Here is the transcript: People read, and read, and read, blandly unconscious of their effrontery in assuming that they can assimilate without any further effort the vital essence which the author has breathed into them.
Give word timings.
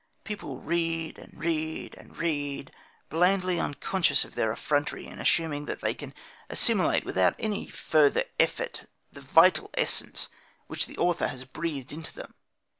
People 0.23 0.57
read, 0.57 1.19
and 1.19 1.37
read, 1.39 1.93
and 1.95 2.17
read, 2.17 2.71
blandly 3.11 3.59
unconscious 3.59 4.25
of 4.25 4.33
their 4.33 4.51
effrontery 4.51 5.05
in 5.05 5.19
assuming 5.19 5.65
that 5.65 5.81
they 5.81 5.93
can 5.93 6.15
assimilate 6.49 7.05
without 7.05 7.35
any 7.37 7.67
further 7.69 8.23
effort 8.39 8.87
the 9.13 9.21
vital 9.21 9.69
essence 9.75 10.27
which 10.65 10.87
the 10.87 10.97
author 10.97 11.27
has 11.27 11.45
breathed 11.45 11.93
into 11.93 12.15
them. 12.15 12.33